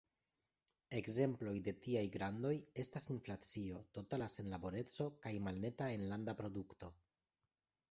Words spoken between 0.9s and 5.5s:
Ekzemploj de tiaj grandoj estas inflacio, totala senlaboreco kaj